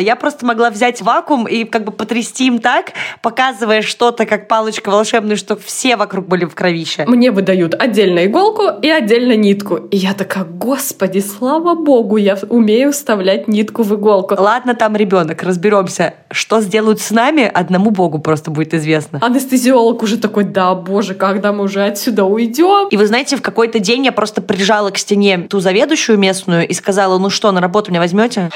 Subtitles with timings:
[0.00, 4.90] Я просто могла взять вакуум и как бы потрясти им так, показывая что-то как палочка
[4.90, 7.04] волшебную, что все вокруг были в кровище.
[7.08, 9.74] Мне выдают отдельно иголку и отдельно нитку.
[9.74, 14.36] И я такая, господи, слава богу, я умею вставлять нитку в иголку.
[14.38, 16.14] Ладно, там ребенок, разберемся.
[16.30, 19.18] Что сделают с нами, одному богу просто будет известно.
[19.20, 22.86] Анестезиолог уже такой, да, боже, когда мы уже отсюда уйдем?
[22.90, 26.72] И вы знаете, в какой-то день я просто прижала к стене ту заведующую местную и
[26.72, 28.50] сказала, ну что, на работу меня возьмете?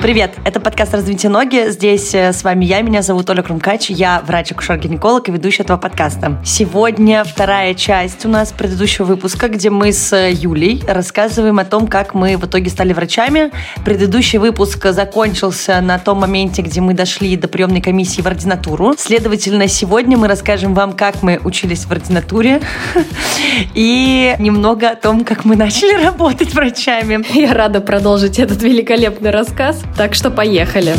[0.00, 1.70] Привет, это подкаст «Развитие ноги».
[1.70, 6.40] Здесь э, с вами я, меня зовут Оля Крумкач, я врач-акушер-гинеколог и ведущая этого подкаста.
[6.44, 12.14] Сегодня вторая часть у нас предыдущего выпуска, где мы с Юлей рассказываем о том, как
[12.14, 13.50] мы в итоге стали врачами.
[13.84, 18.94] Предыдущий выпуск закончился на том моменте, где мы дошли до приемной комиссии в ординатуру.
[18.96, 22.62] Следовательно, сегодня мы расскажем вам, как мы учились в ординатуре
[23.74, 27.24] и немного о том, как мы начали работать врачами.
[27.36, 29.82] Я рада продолжить этот великолепный рассказ.
[29.96, 30.94] Так что поехали.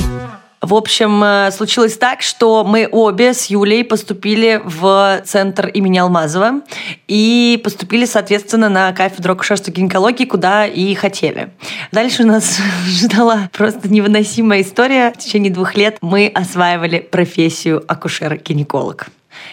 [0.61, 6.61] В общем, э, случилось так, что мы обе с Юлей поступили в центр имени Алмазова
[7.07, 11.51] и поступили, соответственно, на кафедру акушерства гинекологии, куда и хотели.
[11.93, 15.13] Дальше нас ждала просто невыносимая история.
[15.13, 19.07] В течение двух лет мы осваивали профессию акушер-гинеколог.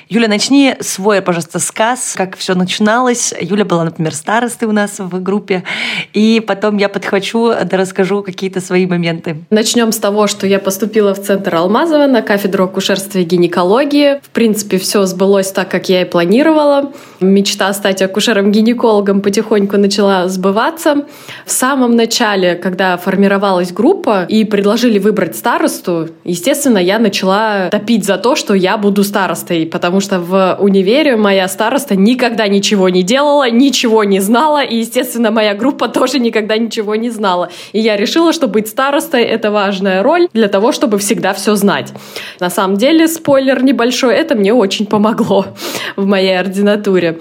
[0.09, 3.34] Юля, начни свой, пожалуйста, сказ, как все начиналось.
[3.41, 5.65] Юля была, например, старостой у нас в группе,
[6.12, 9.45] и потом я подхвачу, да расскажу какие-то свои моменты.
[9.51, 14.20] Начнем с того, что я поступила в Центр Алмазова на кафедру акушерства и гинекологии.
[14.23, 16.92] В принципе, все сбылось так, как я и планировала.
[17.20, 21.05] Мечта стать акушером-гинекологом потихоньку начала сбываться.
[21.45, 28.19] В самом начале, когда формировалась группа и предложили выбрать старосту, естественно, я начала топить за
[28.19, 33.51] то, что я буду старостой, потому что в универе моя староста никогда ничего не делала,
[33.51, 37.51] ничего не знала, и, естественно, моя группа тоже никогда ничего не знала.
[37.75, 41.92] И я решила, что быть старостой— это важная роль для того, чтобы всегда все знать.
[42.41, 45.45] На самом деле, спойлер небольшой, это мне очень помогло
[45.97, 47.19] в моей ординатуре.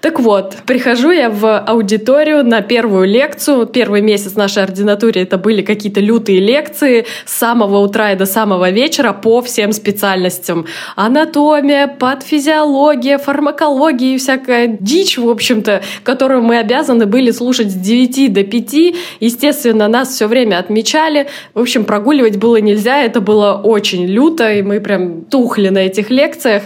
[0.00, 3.66] Так вот, прихожу я в аудиторию на первую лекцию.
[3.66, 8.70] Первый месяц нашей ординатуре это были какие-то лютые лекции с самого утра и до самого
[8.70, 10.66] вечера по всем специальностям.
[10.94, 18.32] Анатомия, патофизиология, фармакология и всякая дичь, в общем-то, которую мы обязаны были слушать с 9
[18.32, 18.74] до 5.
[19.20, 21.28] Естественно, нас все время отмечали.
[21.54, 26.10] В общем, прогуливать было нельзя, это было очень люто, и мы прям тухли на этих
[26.10, 26.62] лекциях.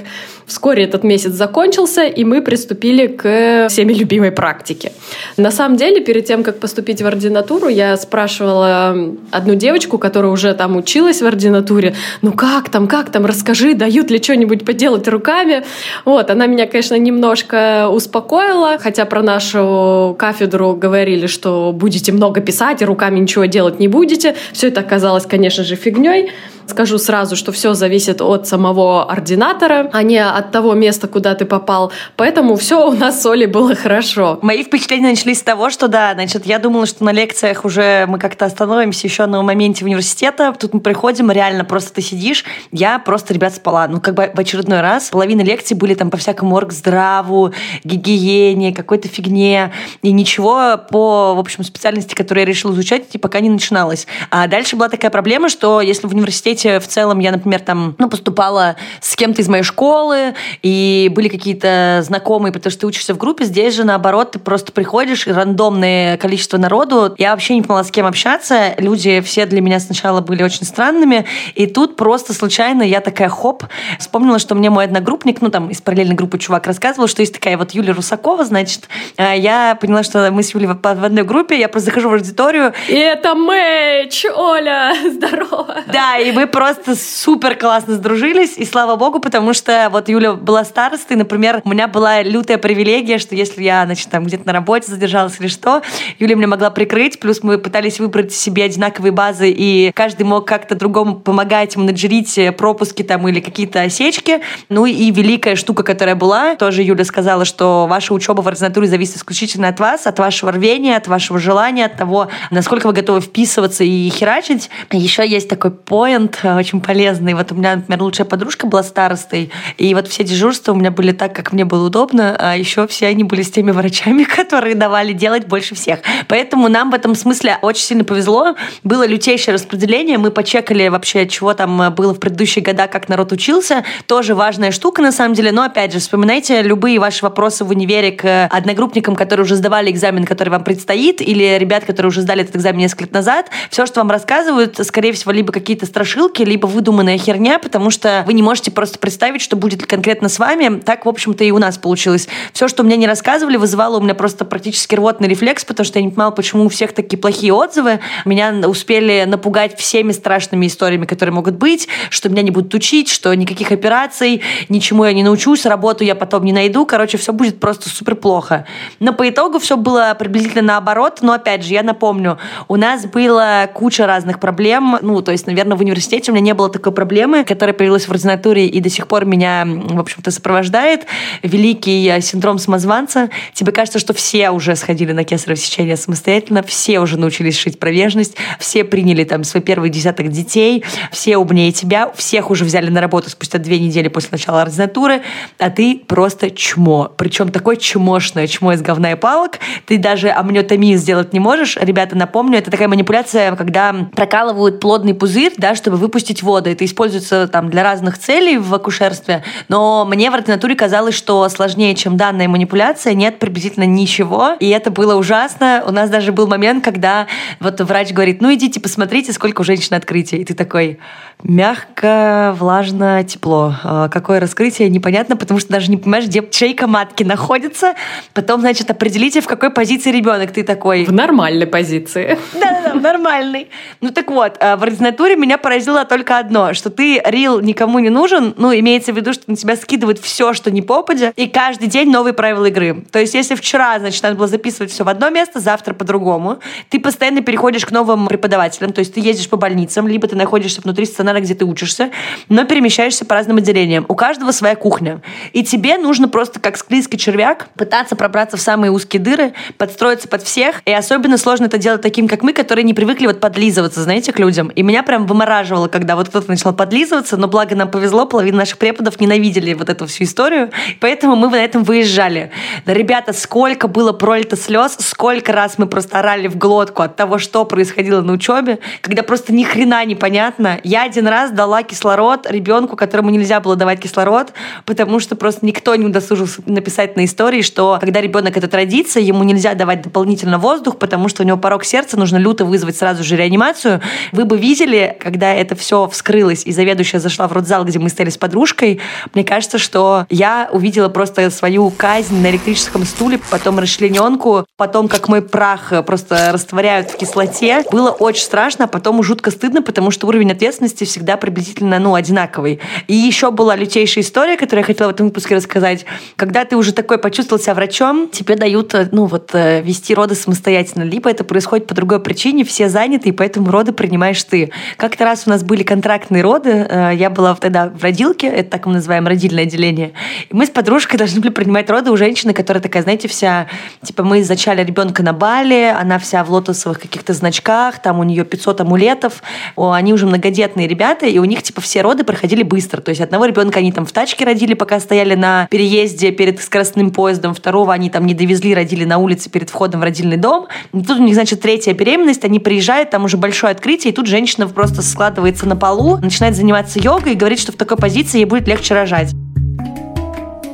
[0.51, 4.91] Вскоре этот месяц закончился, и мы приступили к всеми любимой практике.
[5.37, 10.53] На самом деле, перед тем, как поступить в ординатуру, я спрашивала одну девочку, которая уже
[10.55, 15.63] там училась в ординатуре, ну как там, как там, расскажи, дают ли что-нибудь поделать руками.
[16.05, 22.83] Вот, она меня, конечно, немножко успокоила, хотя про нашу кафедру говорили, что будете много писать
[22.83, 24.35] и руками ничего делать не будете.
[24.53, 26.33] Все это оказалось, конечно же, фигней.
[26.71, 31.45] Скажу сразу, что все зависит от самого ординатора, а не от того места, куда ты
[31.45, 31.91] попал.
[32.15, 34.39] Поэтому все у нас с Олей было хорошо.
[34.41, 38.21] Мои впечатления начались с того, что да, значит, я думала, что на лекциях уже мы
[38.21, 40.55] как-то остановимся еще на моменте университета.
[40.57, 42.45] Тут мы приходим, реально просто ты сидишь.
[42.71, 43.89] Я просто, ребят, спала.
[43.89, 45.09] Ну, как бы в очередной раз.
[45.11, 47.53] Половина лекций были там по всякому оргздраву,
[47.83, 49.73] гигиене, какой-то фигне.
[50.03, 54.07] И ничего по, в общем, специальности, которую я решила изучать, типа, пока не начиналось.
[54.31, 57.95] А дальше была такая проблема, что если в университете университете в целом я, например, там,
[57.99, 63.15] ну, поступала с кем-то из моей школы, и были какие-то знакомые, потому что ты учишься
[63.15, 63.45] в группе.
[63.45, 67.15] Здесь же, наоборот, ты просто приходишь, и рандомное количество народу.
[67.19, 68.75] Я вообще не поняла, с кем общаться.
[68.79, 71.27] Люди все для меня сначала были очень странными.
[71.55, 73.65] И тут просто случайно я такая, хоп,
[73.99, 77.57] вспомнила, что мне мой одногруппник, ну, там, из параллельной группы чувак рассказывал, что есть такая
[77.57, 78.89] вот Юлия Русакова, значит.
[79.17, 82.73] А я поняла, что мы с Юлей в одной группе, я просто захожу в аудиторию.
[82.89, 84.27] И это Мэч!
[84.35, 85.77] Оля, здорово!
[85.93, 90.65] Да, и мы просто супер классно сдружились, и слава богу, потому что вот Юля была
[90.65, 94.91] старостой, например, у меня была лютая привилегия, что если я, значит, там где-то на работе
[94.91, 95.83] задержалась или что,
[96.19, 100.75] Юля меня могла прикрыть, плюс мы пытались выбрать себе одинаковые базы, и каждый мог как-то
[100.75, 104.41] другому помогать, менеджерить пропуски там или какие-то осечки.
[104.69, 109.17] Ну и великая штука, которая была, тоже Юля сказала, что ваша учеба в ординатуре зависит
[109.17, 113.85] исключительно от вас, от вашего рвения, от вашего желания, от того, насколько вы готовы вписываться
[113.85, 114.71] и херачить.
[114.91, 117.35] Еще есть такой поинт, момент э, очень полезный.
[117.35, 121.13] Вот у меня, например, лучшая подружка была старостой, и вот все дежурства у меня были
[121.13, 125.13] так, как мне было удобно, а еще все они были с теми врачами, которые давали
[125.13, 126.01] делать больше всех.
[126.29, 128.55] Поэтому нам в этом смысле очень сильно повезло.
[128.85, 133.33] Было лютейшее распределение, мы почекали вообще, чего там э, было в предыдущие года, как народ
[133.33, 133.85] учился.
[134.07, 135.53] Тоже важная штука, на самом деле.
[135.53, 140.25] Но, опять же, вспоминайте любые ваши вопросы в универе к одногруппникам, которые уже сдавали экзамен,
[140.25, 143.51] который вам предстоит, или ребят, которые уже сдали этот экзамен несколько лет назад.
[143.71, 148.33] Все, что вам рассказывают, скорее всего, либо какие-то страшилки, либо выдуманная херня, потому что вы
[148.33, 150.81] не можете просто представить, что будет конкретно с вами.
[150.81, 152.29] Так, в общем-то, и у нас получилось.
[152.53, 156.05] Все, что мне не рассказывали, вызывало у меня просто практически рвотный рефлекс, потому что я
[156.05, 158.01] не понимала, почему у всех такие плохие отзывы.
[158.25, 163.35] Меня успели напугать всеми страшными историями, которые могут быть, что меня не будут учить, что
[163.35, 166.87] никаких операций, ничему я не научусь, работу я потом не найду.
[166.87, 168.67] Короче, все будет просто супер плохо.
[168.99, 171.19] Но по итогу все было приблизительно наоборот.
[171.23, 172.39] Но опять же, я напомню,
[172.69, 174.99] у нас было куча разных проблем.
[175.01, 178.11] Ну, то есть, наверное, в университете у меня не было такой проблемы, которая появилась в
[178.11, 181.07] ординатуре и до сих пор меня, в общем-то, сопровождает.
[181.43, 183.31] Великий синдром самозванца.
[183.55, 188.37] Тебе кажется, что все уже сходили на кесарево сечение самостоятельно, все уже научились шить промежность,
[188.59, 193.31] все приняли там свой первый десяток детей, все умнее тебя, всех уже взяли на работу
[193.31, 195.23] спустя две недели после начала ординатуры,
[195.59, 197.13] а ты просто чмо.
[197.17, 199.59] Причем такое чмошное чмо из говна и палок.
[199.87, 201.77] Ты даже амниотомию сделать не можешь.
[201.77, 206.71] Ребята, напомню, это такая манипуляция, когда прокалывают плодный пузырь, да, чтобы выпустить воду.
[206.71, 211.95] Это используется там для разных целей в акушерстве, но мне в ординатуре казалось, что сложнее,
[211.95, 215.85] чем данная манипуляция, нет приблизительно ничего, и это было ужасно.
[215.87, 217.27] У нас даже был момент, когда
[217.61, 220.39] вот врач говорит, ну идите посмотрите, сколько у женщины открытий.
[220.39, 220.99] И ты такой,
[221.43, 223.75] мягко, влажно, тепло.
[223.85, 227.95] А какое раскрытие, непонятно, потому что даже не понимаешь, где чайка матки находится.
[228.35, 230.53] Потом, значит, определите, в какой позиции ребенок.
[230.53, 231.05] Ты такой...
[231.05, 232.39] В нормальной позиции.
[232.55, 233.69] Да-да-да, в нормальной.
[234.01, 235.59] Ну так вот, а в ординатуре меня
[235.91, 239.57] поразило только одно, что ты рил никому не нужен, ну, имеется в виду, что на
[239.57, 243.05] тебя скидывают все, что не попадя, и каждый день новые правила игры.
[243.11, 246.59] То есть, если вчера, значит, надо было записывать все в одно место, завтра по-другому,
[246.89, 250.81] ты постоянно переходишь к новым преподавателям, то есть ты ездишь по больницам, либо ты находишься
[250.81, 252.11] внутри стационара, где ты учишься,
[252.49, 254.05] но перемещаешься по разным отделениям.
[254.09, 255.23] У каждого своя кухня.
[255.53, 260.43] И тебе нужно просто, как склизкий червяк, пытаться пробраться в самые узкие дыры, подстроиться под
[260.43, 260.83] всех.
[260.85, 264.39] И особенно сложно это делать таким, как мы, которые не привыкли вот подлизываться, знаете, к
[264.39, 264.69] людям.
[264.69, 268.79] И меня прям вымораживало, когда вот кто-то начал подлизываться, но благо нам повезло, половина наших
[268.79, 272.51] преподов ненавидели вот эту всю историю, поэтому мы на этом выезжали.
[272.87, 277.39] Да, ребята, сколько было пролито слез, сколько раз мы просто орали в глотку от того,
[277.39, 280.81] что происходило на учебе, когда просто ни хрена непонятно.
[280.85, 284.53] Я один раз дала кислород ребенку, которому нельзя было давать кислород,
[284.85, 289.45] потому что просто никто не удосужился написать на истории, что когда ребенок этот родится, ему
[289.45, 293.37] нельзя давать дополнительно воздух, потому что у него порог сердца, нужно люто вызвать сразу же
[293.37, 294.01] реанимацию.
[294.33, 298.31] Вы бы видели, когда это все вскрылось, и заведующая зашла в родзал, где мы стояли
[298.31, 299.01] с подружкой,
[299.35, 305.29] мне кажется, что я увидела просто свою казнь на электрическом стуле, потом расчлененку, потом как
[305.29, 307.85] мой прах просто растворяют в кислоте.
[307.91, 312.81] Было очень страшно, а потом жутко стыдно, потому что уровень ответственности всегда приблизительно ну, одинаковый.
[313.07, 316.05] И еще была лютейшая история, которую я хотела в этом выпуске рассказать.
[316.37, 321.03] Когда ты уже такой почувствовал себя врачом, тебе дают ну, вот, э, вести роды самостоятельно.
[321.03, 324.71] Либо это происходит по другой причине, все заняты, и поэтому роды принимаешь ты.
[324.97, 328.87] Как-то раз у нас были контрактные роды, э, я была тогда в родилке, это так
[328.87, 330.13] мы называем родильное отделение,
[330.49, 333.67] и мы с подружкой должны были принимать роды у женщины, которая такая, знаете, вся,
[334.03, 338.45] типа, мы зачали ребенка на Бали, она вся в лотосовых каких-то значках, там у нее
[338.45, 339.43] 500 амулетов,
[339.77, 343.01] о, они уже многодетные ребята, и у них, типа, все роды проходили быстро.
[343.01, 347.11] То есть одного ребенка они там в тачке родили, пока стояли на переезде перед скоростным
[347.11, 350.69] поездом, второго они там не довезли, родили на улице перед входом в родильный дом.
[350.93, 354.27] И тут у них, значит, третья беременность, они приезжают, там уже большое открытие, и тут
[354.27, 355.03] женщина просто
[355.41, 358.95] складывается на полу, начинает заниматься йогой и говорит, что в такой позиции ей будет легче
[358.95, 359.33] рожать.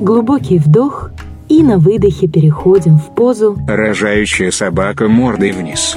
[0.00, 1.11] Глубокий вдох
[1.49, 5.96] и на выдохе переходим в позу Рожающая собака мордой вниз.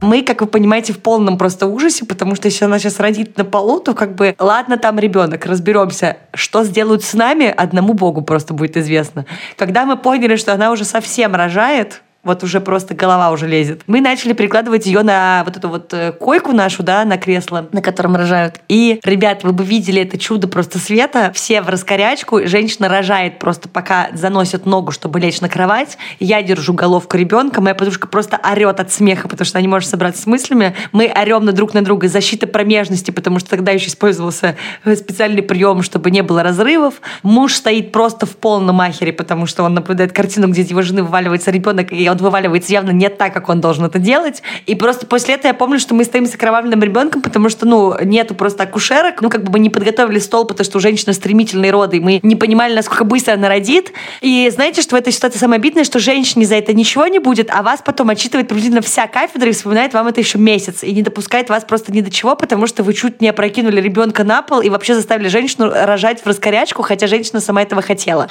[0.00, 3.44] Мы, как вы понимаете, в полном просто ужасе, потому что если она сейчас родит на
[3.44, 6.18] полу, то как бы, ладно, там ребенок, разберемся.
[6.32, 9.26] Что сделают с нами, одному Богу просто будет известно.
[9.56, 13.82] Когда мы поняли, что она уже совсем рожает, вот уже просто голова уже лезет.
[13.86, 17.80] Мы начали прикладывать ее на вот эту вот э, койку нашу, да, на кресло, на
[17.80, 18.60] котором рожают.
[18.68, 21.32] И, ребят, вы бы видели это чудо просто света.
[21.34, 22.46] Все в раскорячку.
[22.46, 25.96] Женщина рожает просто пока заносит ногу, чтобы лечь на кровать.
[26.20, 27.62] Я держу головку ребенка.
[27.62, 30.76] Моя подружка просто орет от смеха, потому что она не может собраться с мыслями.
[30.92, 32.08] Мы орем на друг на друга.
[32.08, 37.00] Защита промежности, потому что тогда еще использовался специальный прием, чтобы не было разрывов.
[37.22, 41.50] Муж стоит просто в полном ахере, потому что он наблюдает картину, где его жены вываливается
[41.50, 44.42] ребенок, и он он вываливается явно не так, как он должен это делать.
[44.66, 47.94] И просто после этого я помню, что мы стоим с окровавленным ребенком, потому что, ну,
[48.02, 51.70] нету просто акушерок, ну, как бы мы не подготовили стол, потому что у женщины стремительные
[51.70, 53.92] роды, и мы не понимали, насколько быстро она родит.
[54.20, 57.50] И знаете, что в этой ситуации самое обидное, что женщине за это ничего не будет,
[57.50, 61.02] а вас потом отчитывает приблизительно вся кафедра и вспоминает вам это еще месяц, и не
[61.02, 64.60] допускает вас просто ни до чего, потому что вы чуть не опрокинули ребенка на пол
[64.60, 68.28] и вообще заставили женщину рожать в раскорячку, хотя женщина сама этого хотела.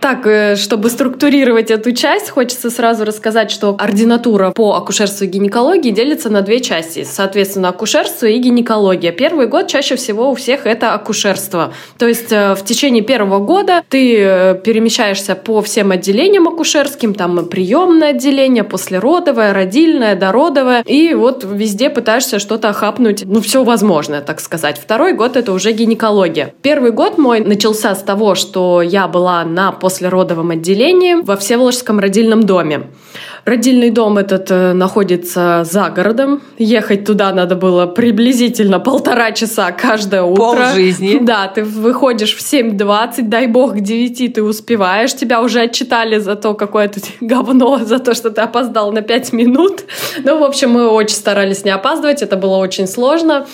[0.00, 5.90] Так, э, чтобы структурировать эту часть, хочется сразу рассказать, что ординатура по акушерству и гинекологии
[5.90, 7.04] делится на две части.
[7.04, 9.12] Соответственно, акушерство и гинекология.
[9.12, 11.72] Первый год чаще всего у всех это акушерство.
[11.98, 17.46] То есть э, в течение первого года ты э, перемещаешься по всем отделениям акушерским, там
[17.46, 24.40] приемное отделение, послеродовое, родильное, дородовое, и вот везде пытаешься что-то охапнуть, ну, все возможное, так
[24.40, 24.78] сказать.
[24.78, 26.54] Второй год это уже гинекология.
[26.62, 32.44] Первый год мой начался с того, что я была на послеродовом отделении во Всеволожском родильном
[32.44, 32.88] доме.
[33.44, 36.40] Родильный дом этот э, находится за городом.
[36.56, 40.42] Ехать туда надо было приблизительно полтора часа каждое утро.
[40.42, 41.18] Пол жизни.
[41.20, 45.14] Да, ты выходишь в 7.20, дай бог к 9 ты успеваешь.
[45.14, 49.34] Тебя уже отчитали за то, какое то говно, за то, что ты опоздал на 5
[49.34, 49.84] минут.
[50.22, 53.46] Ну, в общем, мы очень старались не опаздывать, это было очень сложно.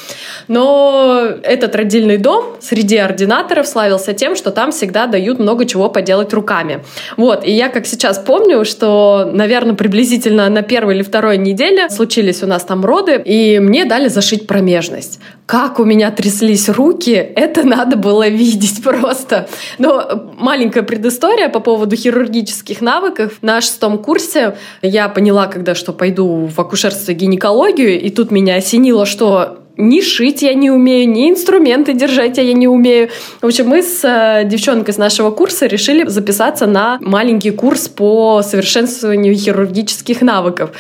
[0.47, 6.33] Но этот родильный дом среди ординаторов славился тем, что там всегда дают много чего поделать
[6.33, 6.85] руками.
[7.17, 12.43] Вот, и я как сейчас помню, что, наверное, приблизительно на первой или второй неделе случились
[12.43, 15.21] у нас там роды, и мне дали зашить промежность.
[15.47, 19.49] Как у меня тряслись руки, это надо было видеть просто.
[19.79, 23.39] Но маленькая предыстория по поводу хирургических навыков.
[23.41, 28.57] На шестом курсе я поняла, когда что пойду в акушерство и гинекологию, и тут меня
[28.57, 33.09] осенило, что ни шить я не умею, ни инструменты держать я не умею.
[33.41, 38.43] В общем, мы с э, девчонкой с нашего курса решили записаться на маленький курс по
[38.43, 40.71] совершенствованию хирургических навыков.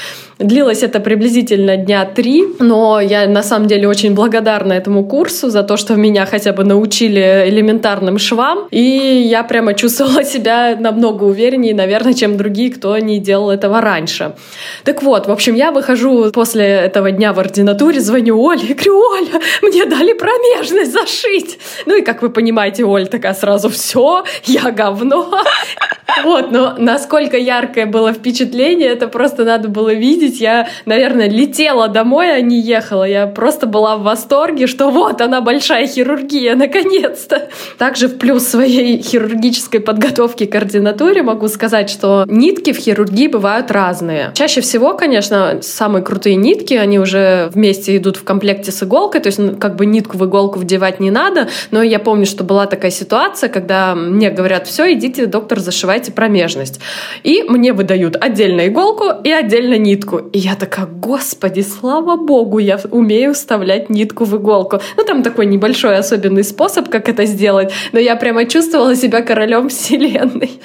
[0.40, 5.62] Длилось это приблизительно дня три, но я на самом деле очень благодарна этому курсу за
[5.62, 11.74] то, что меня хотя бы научили элементарным швам, и я прямо чувствовала себя намного увереннее,
[11.74, 14.32] наверное, чем другие, кто не делал этого раньше.
[14.84, 18.98] Так вот, в общем, я выхожу после этого дня в ординатуре, звоню Оле и говорю,
[18.98, 21.58] Оля, мне дали промежность зашить.
[21.84, 25.30] Ну и, как вы понимаете, Оля такая сразу, все, я говно.
[26.24, 30.29] Вот, но насколько яркое было впечатление, это просто надо было видеть.
[30.38, 33.04] Я, наверное, летела домой, а не ехала.
[33.04, 37.48] Я просто была в восторге, что вот она большая хирургия, наконец-то.
[37.78, 43.70] Также в плюс своей хирургической подготовки к ординатуре могу сказать, что нитки в хирургии бывают
[43.70, 44.32] разные.
[44.34, 49.28] Чаще всего, конечно, самые крутые нитки, они уже вместе идут в комплекте с иголкой, то
[49.28, 52.66] есть ну, как бы нитку в иголку вдевать не надо, но я помню, что была
[52.66, 56.80] такая ситуация, когда мне говорят, все, идите, доктор, зашивайте промежность.
[57.22, 60.19] И мне выдают отдельно иголку и отдельно нитку.
[60.32, 64.80] И я такая, господи, слава богу, я умею вставлять нитку в иголку.
[64.96, 69.68] Ну, там такой небольшой особенный способ, как это сделать, но я прямо чувствовала себя королем
[69.68, 70.60] вселенной.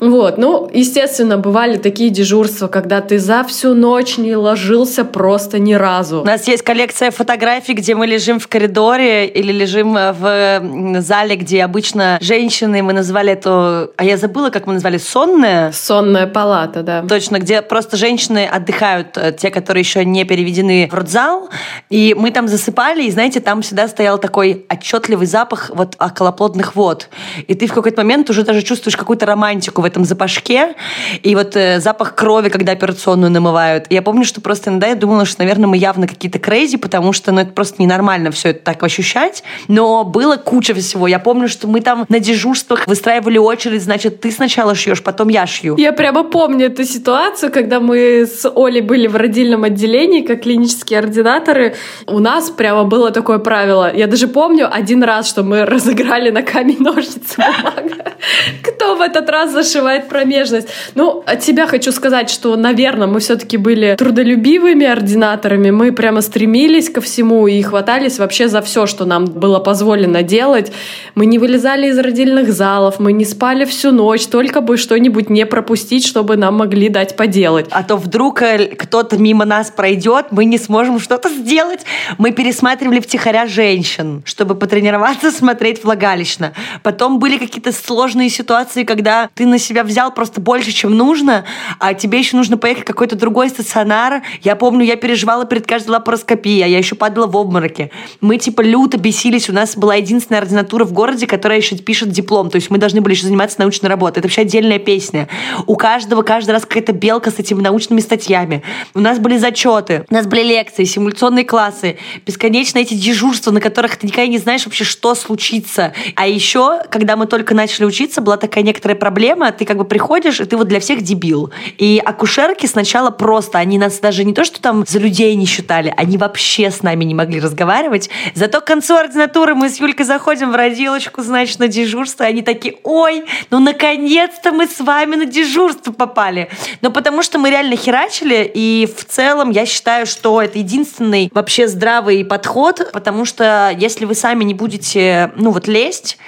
[0.00, 5.74] Вот, ну, естественно, бывали такие дежурства, когда ты за всю ночь не ложился просто ни
[5.74, 6.20] разу.
[6.20, 11.64] У нас есть коллекция фотографий, где мы лежим в коридоре или лежим в зале, где
[11.64, 15.72] обычно женщины, мы называли это, а я забыла, как мы назвали, сонная?
[15.72, 17.04] Сонная палата, да.
[17.08, 21.48] Точно, где просто женщины отдыхают, э, те, которые еще не переведены в родзал,
[21.90, 27.08] и мы там засыпали, и, знаете, там всегда стоял такой отчетливый запах вот околоплодных вод.
[27.46, 30.74] И ты в какой-то момент уже даже чувствуешь какую-то романтику в этом запашке,
[31.22, 33.86] и вот э, запах крови, когда операционную намывают.
[33.90, 37.12] И я помню, что просто иногда я думала, что, наверное, мы явно какие-то крейзи, потому
[37.12, 39.42] что, ну, это просто ненормально все это так ощущать.
[39.68, 41.06] Но было куча всего.
[41.06, 45.46] Я помню, что мы там на дежурствах выстраивали очередь, значит, ты сначала шьешь, потом я
[45.46, 45.76] шью.
[45.76, 50.98] Я прямо помню эту ситуацию, когда мы с Олей были в родильном отделении, как клинические
[50.98, 51.74] ординаторы.
[52.06, 53.94] У нас прямо было такое правило.
[53.94, 58.16] Я даже помню один раз, что мы разыграли на камень, ножницы, бумага.
[58.62, 60.68] Кто в этот раз зашивает промежность.
[60.94, 65.70] Ну, от себя хочу сказать, что, наверное, мы все-таки были трудолюбивыми ординаторами.
[65.70, 70.72] Мы прямо стремились ко всему и хватались вообще за все, что нам было позволено делать.
[71.14, 75.46] Мы не вылезали из родильных залов, мы не спали всю ночь, только бы что-нибудь не
[75.46, 77.66] пропустить, чтобы нам могли дать поделать.
[77.70, 81.84] А то вдруг э, кто-то мимо нас пройдет, мы не сможем что-то сделать.
[82.18, 86.52] Мы пересматривали втихаря женщин, чтобы потренироваться смотреть влагалищно.
[86.82, 91.44] Потом были какие-то сложные ситуации, когда ты на себя взял просто больше, чем нужно,
[91.78, 94.22] а тебе еще нужно поехать в какой-то другой стационар.
[94.42, 97.90] Я помню, я переживала перед каждой лапароскопией, а я еще падала в обмороке.
[98.20, 99.48] Мы типа люто бесились.
[99.48, 102.50] У нас была единственная ординатура в городе, которая еще пишет диплом.
[102.50, 104.18] То есть мы должны были еще заниматься научной работой.
[104.18, 105.28] Это вообще отдельная песня.
[105.66, 108.57] У каждого каждый раз какая-то белка с этими научными статьями.
[108.94, 113.96] У нас были зачеты, у нас были лекции, симуляционные классы, бесконечно эти дежурства, на которых
[113.96, 115.92] ты никогда не знаешь вообще, что случится.
[116.14, 119.52] А еще, когда мы только начали учиться, была такая некоторая проблема.
[119.52, 121.52] Ты как бы приходишь, и ты вот для всех дебил.
[121.78, 125.92] И акушерки сначала просто, они нас даже не то, что там за людей не считали,
[125.96, 128.10] они вообще с нами не могли разговаривать.
[128.34, 132.42] Зато к концу ординатуры мы с Юлькой заходим в родилочку, значит, на дежурство, и они
[132.42, 136.48] такие, ой, ну наконец-то мы с вами на дежурство попали.
[136.80, 141.68] Но потому что мы реально херачили, и в целом я считаю, что это единственный вообще
[141.68, 146.18] здравый подход, потому что если вы сами не будете, ну вот лезть,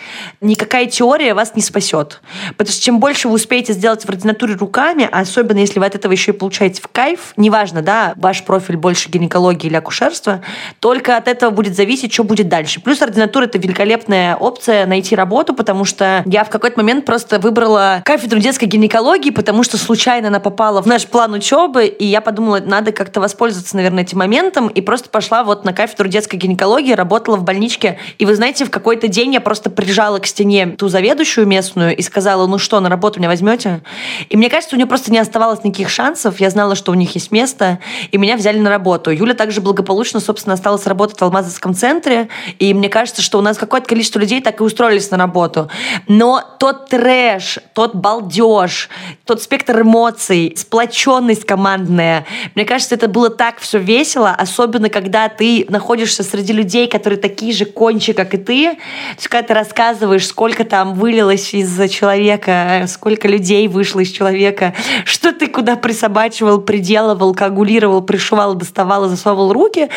[0.40, 2.20] никакая теория вас не спасет.
[2.56, 6.12] Потому что чем больше вы успеете сделать в ординатуре руками, особенно если вы от этого
[6.12, 10.42] еще и получаете в кайф, неважно, да, ваш профиль больше гинекологии или акушерства,
[10.80, 12.80] только от этого будет зависеть, что будет дальше.
[12.80, 18.02] Плюс ординатура— это великолепная опция найти работу, потому что я в какой-то момент просто выбрала
[18.04, 22.60] кафедру детской гинекологии, потому что случайно она попала в наш план учебы, и я подумала,
[22.64, 27.36] надо как-то воспользоваться, наверное, этим моментом, и просто пошла вот на кафедру детской гинекологии, работала
[27.36, 27.98] в больничке.
[28.18, 32.02] И вы знаете, в какой-то день я просто прижала к стене ту заведующую местную и
[32.02, 33.82] сказала, ну что, на работу меня возьмете?
[34.28, 36.40] И мне кажется, у нее просто не оставалось никаких шансов.
[36.40, 37.78] Я знала, что у них есть место,
[38.10, 39.10] и меня взяли на работу.
[39.10, 43.56] Юля также благополучно, собственно, осталась работать в Алмазовском центре, и мне кажется, что у нас
[43.56, 45.70] какое-то количество людей так и устроились на работу.
[46.08, 48.88] Но тот трэш, тот балдеж,
[49.24, 51.99] тот спектр эмоций, сплоченность командная,
[52.54, 57.52] мне кажется, это было так все весело, особенно когда ты находишься среди людей, которые такие
[57.52, 58.70] же кончи, как и ты.
[58.72, 58.76] То
[59.16, 65.32] есть, когда ты рассказываешь, сколько там вылилось из человека, сколько людей вышло из человека, что
[65.32, 69.88] ты куда присобачивал, приделывал, коагулировал, пришивал, доставал, засовывал руки,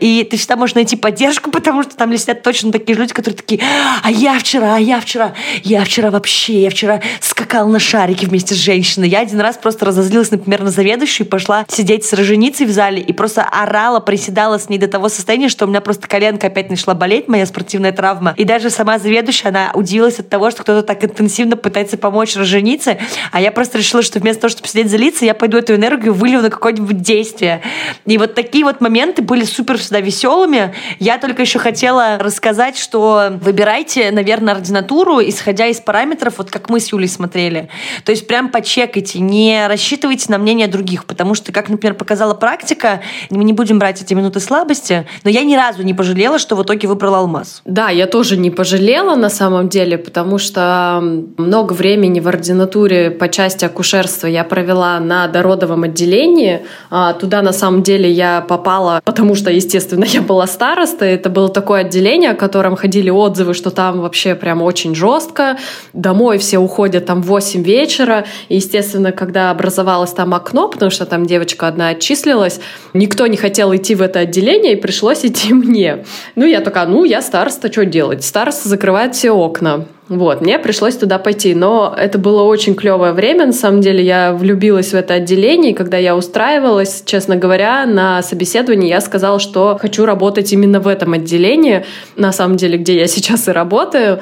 [0.00, 3.60] и ты всегда можешь найти поддержку, потому что там сидят точно такие люди, которые такие,
[4.02, 5.32] а я вчера, а я вчера,
[5.64, 9.08] я вчера вообще, я вчера скакал на шарике вместе с женщиной.
[9.08, 13.00] Я один раз просто разозлилась, например, на заведующую и пошла сидеть с роженицей в зале
[13.00, 16.70] и просто орала, приседала с ней до того состояния, что у меня просто коленка опять
[16.70, 18.34] начала болеть, моя спортивная травма.
[18.36, 22.98] И даже сама заведующая, она удивилась от того, что кто-то так интенсивно пытается помочь роженице,
[23.30, 26.40] а я просто решила, что вместо того, чтобы сидеть злиться, я пойду эту энергию вылью
[26.40, 27.62] на какое-нибудь действие.
[28.06, 30.74] И вот такие вот моменты были супер всегда веселыми.
[30.98, 36.78] Я только еще хотела рассказать, что выбирайте, наверное, ординатуру, исходя из параметров, вот как мы
[36.78, 37.68] с Юлей смотрели.
[38.04, 43.00] То есть прям почекайте, не рассчитывайте на мнение других, потому что, как, например, показала практика,
[43.30, 46.62] мы не будем брать эти минуты слабости, но я ни разу не пожалела, что в
[46.62, 47.62] итоге выбрала алмаз.
[47.64, 51.00] Да, я тоже не пожалела на самом деле, потому что
[51.38, 56.60] много времени в ординатуре по части акушерства я провела на дородовом отделении.
[56.90, 61.04] А туда на самом деле я попала, потому что, естественно, я была староста.
[61.04, 65.56] Это было такое отделение, о котором ходили отзывы, что там вообще прям очень жестко.
[65.92, 68.26] Домой все уходят там в 8 вечера.
[68.48, 72.60] И, естественно, когда образовалось там окно, потому что там девочка одна отчислилась,
[72.92, 76.04] никто не хотел идти в это отделение, и пришлось идти мне.
[76.36, 78.22] Ну, я такая, ну, я староста, что делать?
[78.22, 79.86] Староста закрывает все окна.
[80.08, 84.34] Вот, мне пришлось туда пойти, но это было очень клевое время, на самом деле я
[84.34, 89.78] влюбилась в это отделение, и когда я устраивалась, честно говоря, на собеседовании я сказала, что
[89.80, 94.20] хочу работать именно в этом отделении, на самом деле, где я сейчас и работаю,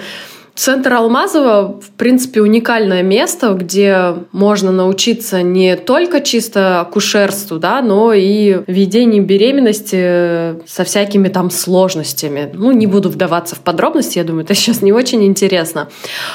[0.60, 8.12] Центр Алмазова, в принципе, уникальное место, где можно научиться не только чисто акушерству, да, но
[8.12, 12.50] и ведению беременности со всякими там сложностями.
[12.52, 15.88] Ну, не буду вдаваться в подробности, я думаю, это сейчас не очень интересно.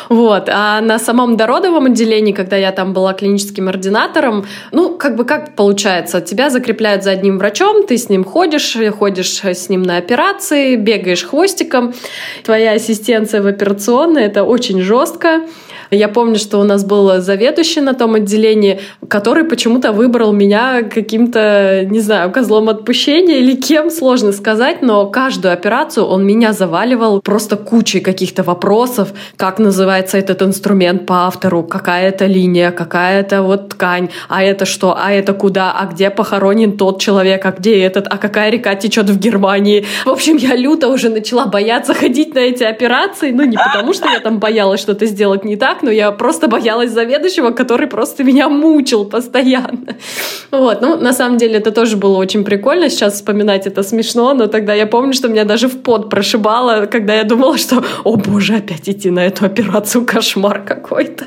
[0.09, 0.49] Вот.
[0.51, 5.55] А на самом дородовом отделении, когда я там была клиническим ординатором, ну, как бы как
[5.55, 6.19] получается?
[6.19, 11.23] Тебя закрепляют за одним врачом, ты с ним ходишь, ходишь с ним на операции, бегаешь
[11.23, 11.93] хвостиком,
[12.43, 15.41] твоя ассистенция в операционной это очень жестко.
[15.91, 21.85] Я помню, что у нас был заведующий на том отделении, который почему-то выбрал меня каким-то,
[21.89, 27.55] не знаю, козлом отпущения или кем, сложно сказать, но каждую операцию он меня заваливал просто
[27.55, 33.69] кучей каких-то вопросов, как называется этот инструмент по автору, какая это линия, какая это вот
[33.69, 38.07] ткань, а это что, а это куда, а где похоронен тот человек, а где этот,
[38.09, 39.85] а какая река течет в Германии.
[40.05, 44.09] В общем, я люто уже начала бояться ходить на эти операции, ну не потому, что
[44.09, 48.23] я там боялась что-то сделать не так, маньяк, но я просто боялась заведующего, который просто
[48.23, 49.95] меня мучил постоянно.
[50.51, 52.89] Вот, ну, на самом деле, это тоже было очень прикольно.
[52.89, 57.15] Сейчас вспоминать это смешно, но тогда я помню, что меня даже в пот прошибало, когда
[57.15, 61.25] я думала, что, о боже, опять идти на эту операцию, кошмар какой-то.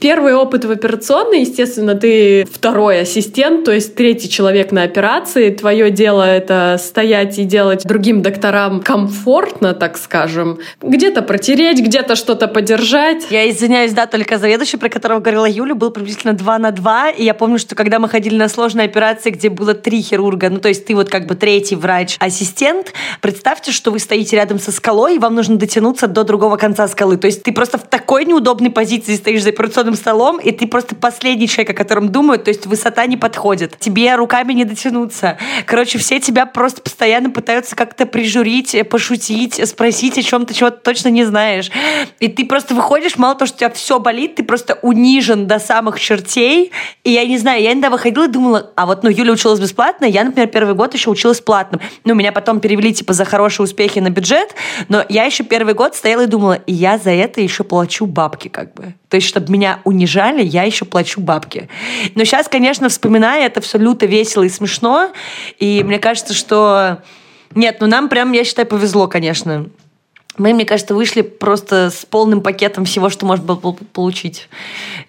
[0.00, 5.50] Первый опыт в операционной, естественно, ты второй ассистент, то есть третий человек на операции.
[5.50, 10.58] Твое дело— это стоять и делать другим докторам комфортно, так скажем.
[10.82, 13.26] Где-то протереть, где-то что-то подержать.
[13.30, 17.10] Я извиняюсь, да, только заведующий, про которого говорила Юля, был приблизительно 2 на 2.
[17.10, 20.58] И я помню, что когда мы ходили на сложные операции, где было три хирурга, ну
[20.58, 25.16] то есть ты вот как бы третий врач-ассистент, представьте, что вы стоите рядом со скалой,
[25.16, 27.16] и вам нужно дотянуться до другого конца скалы.
[27.16, 30.96] То есть ты просто в такой неудобной позиции стоишь за операционным столом, и ты просто
[30.96, 33.78] последний человек, о котором думают, то есть высота не подходит.
[33.78, 35.38] Тебе руками не дотянуться.
[35.66, 41.08] Короче, все тебя просто постоянно пытаются как-то прижурить, пошутить, спросить о чем-то, чего ты точно
[41.08, 41.70] не знаешь.
[42.18, 45.58] И ты просто выходишь, мало того, что у тебя все болит, ты просто унижен до
[45.58, 46.72] самых чертей.
[47.04, 50.04] И я не знаю, я иногда выходила и думала, а вот, ну, Юля училась бесплатно,
[50.04, 51.80] я, например, первый год еще училась платным.
[52.04, 54.54] Ну, меня потом перевели, типа, за хорошие успехи на бюджет,
[54.88, 58.48] но я еще первый год стояла и думала, и я за это еще плачу бабки,
[58.48, 58.94] как бы.
[59.08, 61.68] То есть, чтобы меня унижали, я еще плачу бабки.
[62.14, 65.10] Но сейчас, конечно, вспоминая, это все люто весело и смешно.
[65.58, 67.02] И мне кажется, что...
[67.54, 69.66] Нет, ну нам прям, я считаю, повезло, конечно.
[70.38, 74.48] Мы, мне кажется, вышли просто с полным пакетом всего, что можно было получить,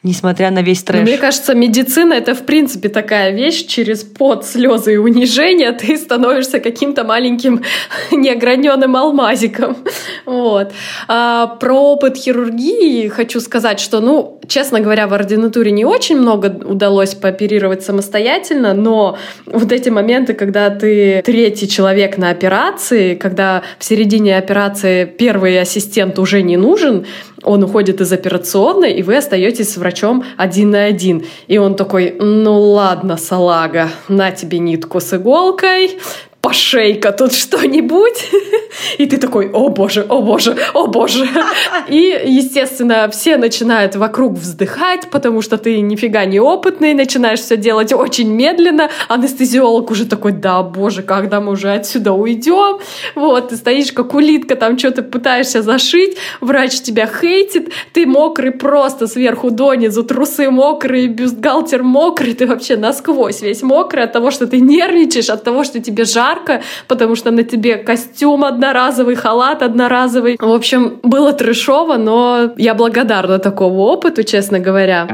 [0.03, 0.99] несмотря на весь трэш.
[0.99, 3.65] Но мне кажется, медицина— это, в принципе, такая вещь.
[3.65, 7.63] Через пот, слезы и унижение ты становишься каким-то маленьким
[8.11, 9.77] неограненным алмазиком.
[10.25, 10.71] Вот.
[11.07, 16.47] А про опыт хирургии хочу сказать, что, ну, честно говоря, в ординатуре не очень много
[16.47, 23.83] удалось пооперировать самостоятельно, но вот эти моменты, когда ты третий человек на операции, когда в
[23.83, 27.05] середине операции первый ассистент уже не нужен,
[27.43, 31.25] он уходит из операционной, и вы остаетесь с врачом один на один.
[31.47, 35.97] И он такой, ну ладно, салага, на тебе нитку с иголкой,
[36.43, 38.29] пошейка тут что-нибудь.
[38.97, 41.25] И ты такой, о боже, о боже, о боже.
[41.87, 47.93] И, естественно, все начинают вокруг вздыхать, потому что ты нифига не опытный, начинаешь все делать
[47.93, 48.89] очень медленно.
[49.07, 52.79] Анестезиолог уже такой, да, боже, когда мы уже отсюда уйдем?
[53.15, 59.07] Вот, ты стоишь как улитка, там что-то пытаешься зашить, врач тебя хейтит, ты мокрый просто
[59.07, 64.59] сверху донизу, трусы мокрые, бюстгальтер мокрый, ты вообще насквозь весь мокрый от того, что ты
[64.59, 70.37] нервничаешь, от того, что тебе жарко, жарко, потому что на тебе костюм одноразовый, халат одноразовый.
[70.39, 75.07] В общем, было трешово, но я благодарна такому опыту, честно говоря.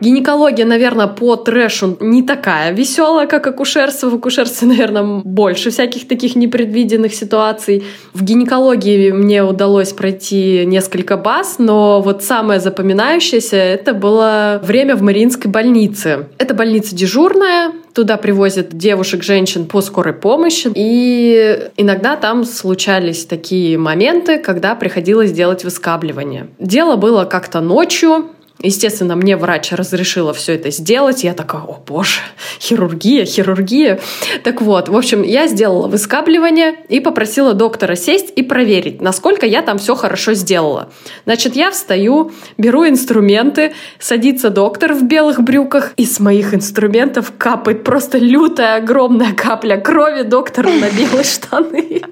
[0.00, 4.08] Гинекология, наверное, по трэшу не такая веселая, как акушерство.
[4.08, 7.84] В акушерстве, наверное, больше всяких таких непредвиденных ситуаций.
[8.14, 15.02] В гинекологии мне удалось пройти несколько баз, но вот самое запоминающееся— это было время в
[15.02, 16.28] Мариинской больнице.
[16.38, 20.70] Это больница дежурная, Туда привозят девушек, женщин по скорой помощи.
[20.74, 26.48] И иногда там случались такие моменты, когда приходилось делать выскабливание.
[26.58, 28.30] Дело было как-то ночью,
[28.62, 31.24] Естественно, мне врач разрешила все это сделать.
[31.24, 32.20] Я такая, о боже,
[32.60, 34.00] хирургия, хирургия.
[34.44, 39.62] Так вот, в общем, я сделала выскабливание и попросила доктора сесть и проверить, насколько я
[39.62, 40.90] там все хорошо сделала.
[41.24, 47.82] Значит, я встаю, беру инструменты, садится доктор в белых брюках, и с моих инструментов капает
[47.82, 52.02] просто лютая огромная капля крови доктора на белые штаны.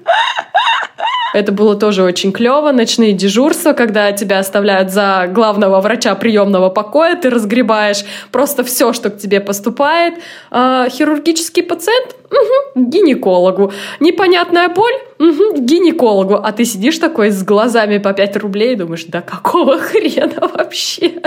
[1.33, 2.71] Это было тоже очень клево.
[2.71, 9.09] Ночные дежурства, когда тебя оставляют за главного врача приемного покоя, ты разгребаешь просто все, что
[9.09, 10.15] к тебе поступает.
[10.51, 13.71] А, хирургический пациент Угу, гинекологу.
[13.99, 14.93] Непонятная боль?
[15.19, 16.35] Угу, гинекологу.
[16.35, 21.21] А ты сидишь такой с глазами по 5 рублей и думаешь, да какого хрена вообще?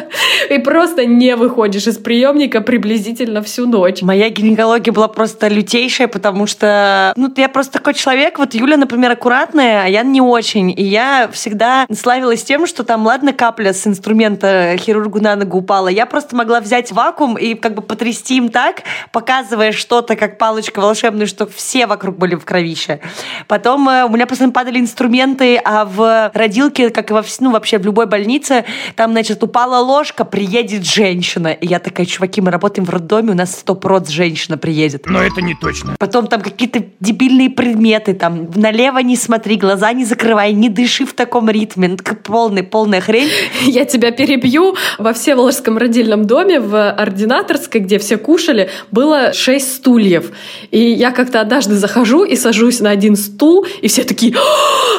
[0.49, 4.01] И просто не выходишь из приемника приблизительно всю ночь.
[4.01, 8.39] Моя гинекология была просто лютейшая, потому что, ну, я просто такой человек.
[8.39, 10.71] Вот Юля, например, аккуратная, а я не очень.
[10.71, 15.89] И я всегда славилась тем, что там, ладно, капля с инструмента хирургу на ногу упала.
[15.89, 20.81] Я просто могла взять вакуум и как бы потрясти им так, показывая что-то, как палочка
[20.93, 23.01] волшебную, что все вокруг были в кровище.
[23.49, 27.79] Потом э, у меня постоянно падали инструменты, а в родилке, как и во, ну, вообще
[27.79, 31.49] в любой больнице, там, значит, упала ложка, приедет женщина.
[31.49, 35.07] И я такая, чуваки, мы работаем в роддоме, у нас сто проц женщина приедет.
[35.07, 35.97] Но это не точно.
[35.99, 41.15] Потом там какие-то дебильные предметы, там, налево не смотри, глаза не закрывай, не дыши в
[41.15, 41.89] таком ритме.
[41.89, 43.31] Ну, полная, полная хрень.
[43.63, 44.77] Я тебя перебью.
[44.99, 50.33] Во Всеволожском родильном доме в ординаторской, где все кушали, было шесть стульев.
[50.71, 54.41] И я как-то однажды захожу и сажусь на один стул, и все такие, «А,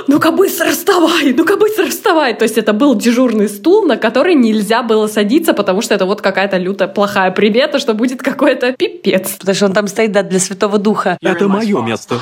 [0.07, 2.33] ну-ка быстро вставай, ну-ка быстро вставай.
[2.33, 6.21] То есть это был дежурный стул, на который нельзя было садиться, потому что это вот
[6.21, 9.31] какая-то лютая плохая примета, что будет какой-то пипец.
[9.39, 11.17] Потому что он там стоит, да, для Святого Духа.
[11.21, 12.19] Это мое место.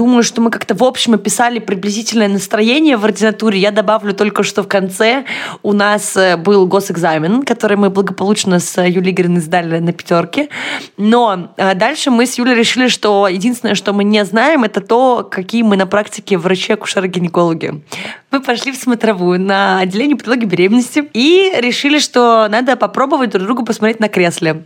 [0.00, 3.58] Думаю, что мы как-то в общем описали приблизительное настроение в ординатуре.
[3.58, 5.26] Я добавлю только, что в конце
[5.62, 10.48] у нас э, был госэкзамен, который мы благополучно с Юлией Игоревной сдали на пятерке.
[10.96, 15.28] Но э, дальше мы с Юлей решили, что единственное, что мы не знаем, это то,
[15.30, 17.82] какие мы на практике врачи-акушеры-гинекологи.
[18.30, 23.66] Мы пошли в смотровую на отделение патологии беременности и решили, что надо попробовать друг другу
[23.66, 24.64] посмотреть на кресле.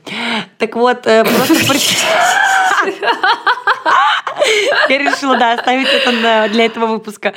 [0.58, 1.54] Так вот, э, просто...
[4.88, 7.32] Я решила, да, оставить это для этого выпуска.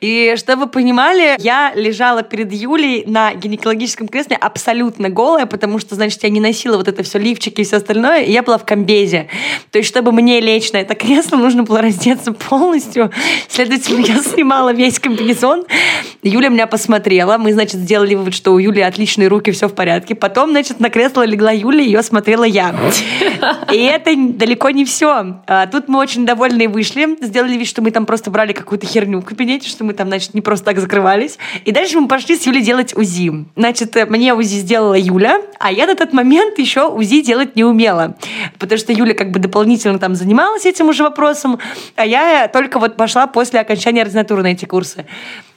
[0.00, 5.94] И чтобы вы понимали, я лежала перед Юлей на гинекологическом кресле абсолютно голая, потому что,
[5.94, 8.64] значит, я не носила вот это все лифчики и все остальное, и я была в
[8.64, 9.28] комбезе.
[9.70, 13.10] То есть, чтобы мне лечь на это кресло, нужно было раздеться полностью.
[13.48, 15.64] Следовательно, я снимала весь комбинезон.
[16.22, 17.38] Юля меня посмотрела.
[17.38, 20.14] Мы, значит, сделали вывод, что у Юли отличные руки, все в порядке.
[20.14, 22.74] Потом, значит, на кресло легла Юля, ее смотрела я.
[23.72, 25.40] И это далеко не все.
[25.46, 29.20] А, тут мы очень довольны вышли, сделали вид, что мы там просто брали какую-то херню
[29.20, 31.38] в кабинете, что мы там, значит, не просто так закрывались.
[31.64, 33.46] И дальше мы пошли с Юлей делать УЗИ.
[33.56, 37.64] Значит, э, мне УЗИ сделала Юля, а я на тот момент еще УЗИ делать не
[37.64, 38.16] умела.
[38.58, 41.58] Потому что Юля как бы дополнительно там занималась этим уже вопросом,
[41.96, 45.06] а я только вот пошла после окончания ординатуры на эти курсы.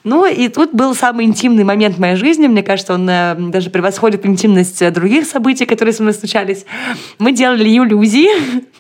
[0.03, 2.45] Ну, и тут был самый интимный момент в моей жизни.
[2.45, 6.65] Мне кажется, он э, даже превосходит интимность э, других событий, которые со мной случались.
[7.17, 8.27] Мы делали Юле УЗИ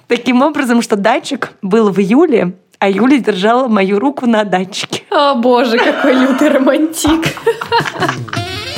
[0.07, 5.03] таким образом, что датчик был в июле, а Юля держала мою руку на датчике.
[5.09, 7.25] О, боже, какой лютый романтик.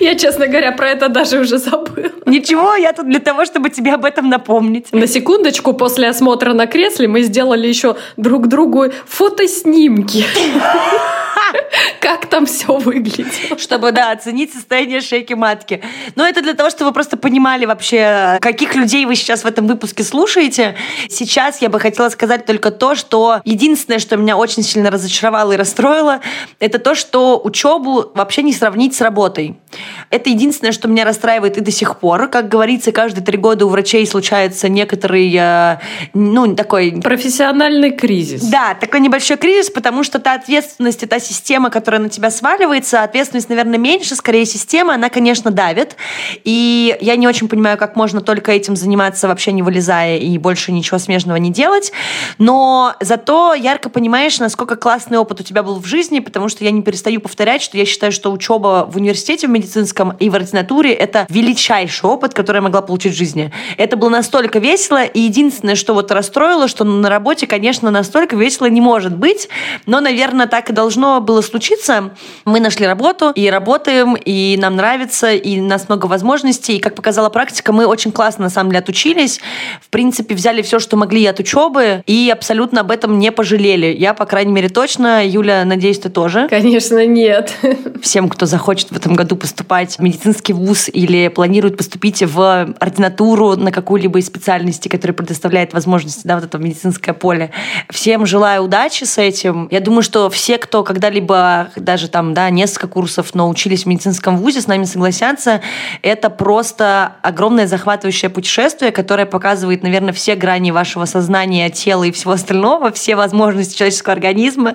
[0.00, 2.10] Я, честно говоря, про это даже уже забыла.
[2.26, 4.92] Ничего, я тут для того, чтобы тебе об этом напомнить.
[4.92, 10.24] На секундочку, после осмотра на кресле мы сделали еще друг другу фотоснимки.
[12.00, 13.26] Как там все выглядит.
[13.58, 15.82] Чтобы, да, оценить состояние шейки матки.
[16.14, 19.66] Но это для того, чтобы вы просто понимали вообще, каких людей вы сейчас в этом
[19.66, 20.76] выпуске слушаете.
[21.08, 25.56] Сейчас я бы хотела сказать только то, что единственное, что меня очень сильно разочаровало и
[25.56, 26.20] расстроило,
[26.60, 29.56] это то, что учебу вообще не сравнить с работой.
[30.10, 32.28] Это единственное, что меня расстраивает и до сих пор.
[32.28, 35.78] Как говорится, каждые три года у врачей случается некоторый, э,
[36.14, 37.00] ну, такой...
[37.02, 38.42] Профессиональный кризис.
[38.44, 43.02] Да, такой небольшой кризис, потому что та ответственность и та система, которая на тебя сваливается,
[43.02, 45.96] ответственность, наверное, меньше, скорее система, она, конечно, давит.
[46.44, 50.72] И я не очень понимаю, как можно только этим заниматься, вообще не вылезая и больше
[50.72, 51.92] ничего смежного не делать.
[52.38, 56.70] Но зато ярко понимаешь, насколько классный опыт у тебя был в жизни, потому что я
[56.70, 60.92] не перестаю повторять, что я считаю, что учеба в университете в медицинском и в ординатуре
[60.92, 63.52] это величайший опыт, который я могла получить в жизни.
[63.76, 68.66] Это было настолько весело, и единственное, что вот расстроило, что на работе, конечно, настолько весело
[68.66, 69.48] не может быть,
[69.86, 72.10] но, наверное, так и должно было случиться.
[72.44, 76.94] Мы нашли работу и работаем, и нам нравится, и у нас много возможностей, и, как
[76.94, 79.40] показала практика, мы очень классно, на самом деле, отучились.
[79.80, 83.86] В принципе, взяли все, что могли от учебы, и абсолютно об этом не пожалели.
[83.86, 85.26] Я, по крайней мере, точно.
[85.26, 86.48] Юля, надеюсь, ты тоже?
[86.48, 87.52] Конечно, нет.
[88.02, 93.56] Всем, кто захочет в этом году поступать в медицинский вуз или планирует поступить в ординатуру
[93.56, 97.50] на какую-либо из специальностей, которая предоставляет возможности, да, вот это медицинское поле.
[97.90, 99.68] Всем желаю удачи с этим.
[99.70, 104.36] Я думаю, что все, кто когда-либо даже там, да, несколько курсов, но учились в медицинском
[104.36, 105.60] вузе, с нами согласятся.
[106.02, 112.32] Это просто огромное захватывающее путешествие, которое показывает, наверное, все грани вашего сознания, тела и всего
[112.32, 114.74] остального, все возможности человеческого организма.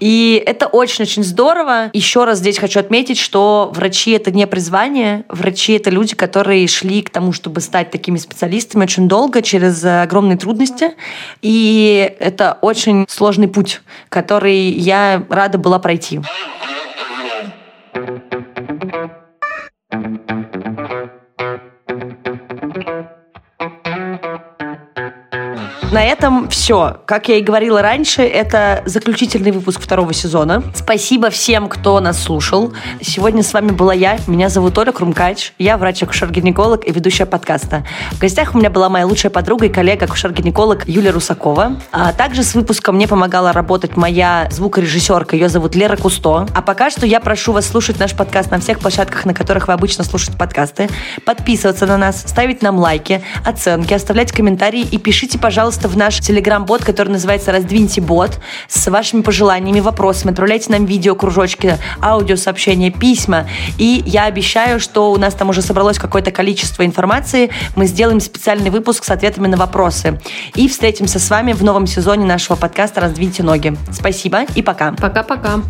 [0.00, 1.90] И это очень-очень здорово.
[1.92, 7.02] Еще раз здесь хочу отметить, что врачи— это не призвание, врачи— это люди, которые шли
[7.02, 10.92] к тому, чтобы стать такими специалистами очень долго, через огромные трудности.
[11.40, 16.20] И это очень сложный путь, который я рада была пройти.
[25.92, 26.98] На этом все.
[27.04, 30.62] Как я и говорила раньше, это заключительный выпуск второго сезона.
[30.72, 32.72] Спасибо всем, кто нас слушал.
[33.00, 34.18] Сегодня с вами была я.
[34.28, 35.52] Меня зовут Оля Крумкач.
[35.58, 37.84] Я врач-акушер-гинеколог и ведущая подкаста.
[38.12, 41.80] В гостях у меня была моя лучшая подруга и коллега акушер-гинеколог Юлия Русакова.
[41.90, 45.34] А также с выпуском мне помогала работать моя звукорежиссерка.
[45.34, 46.46] Ее зовут Лера Кусто.
[46.54, 49.72] А пока что я прошу вас слушать наш подкаст на всех площадках, на которых вы
[49.72, 50.88] обычно слушаете подкасты.
[51.26, 56.20] Подписываться на нас, ставить нам лайки, оценки, оставлять комментарии и пишите, пожалуйста, пожалуйста, в наш
[56.20, 58.38] телеграм-бот, который называется «Раздвиньте бот»,
[58.68, 60.30] с вашими пожеланиями, вопросами.
[60.32, 63.46] Отправляйте нам видео, кружочки, аудиосообщения, письма.
[63.78, 67.50] И я обещаю, что у нас там уже собралось какое-то количество информации.
[67.76, 70.20] Мы сделаем специальный выпуск с ответами на вопросы.
[70.54, 73.76] И встретимся с вами в новом сезоне нашего подкаста «Раздвиньте ноги».
[73.92, 74.92] Спасибо и пока.
[74.92, 75.60] Пока-пока.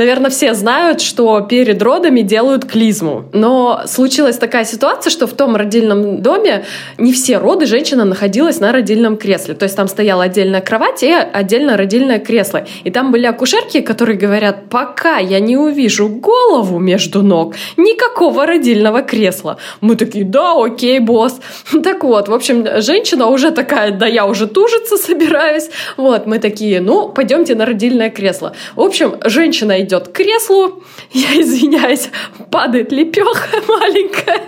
[0.00, 3.26] Наверное, все знают, что перед родами делают клизму.
[3.34, 6.64] Но случилась такая ситуация, что в том родильном доме
[6.96, 9.52] не все роды женщина находилась на родильном кресле.
[9.52, 12.64] То есть там стояла отдельная кровать и отдельно родильное кресло.
[12.82, 19.02] И там были акушерки, которые говорят, пока я не увижу голову между ног, никакого родильного
[19.02, 19.58] кресла.
[19.82, 21.40] Мы такие, да, окей, босс.
[21.84, 25.68] Так вот, в общем, женщина уже такая, да я уже тужиться собираюсь.
[25.98, 28.54] Вот, мы такие, ну, пойдемте на родильное кресло.
[28.76, 32.10] В общем, женщина идет идет к креслу, я извиняюсь,
[32.50, 34.42] падает лепеха маленькая,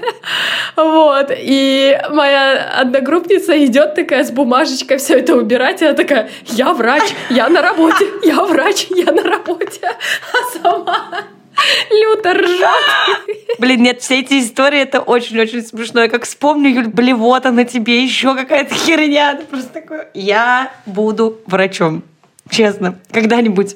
[0.77, 6.73] вот, и моя одногруппница идет такая с бумажечкой все это убирать, и она такая, я
[6.73, 11.09] врач, я на работе, я врач, я на работе, а сама
[11.91, 13.59] люто ржать.
[13.59, 16.01] Блин, нет, все эти истории, это очень-очень смешно.
[16.03, 19.33] Я как вспомню, Юль, блевота на тебе, еще какая-то херня.
[19.33, 22.03] Это просто такое, я буду врачом.
[22.51, 23.71] Честно, когда-нибудь.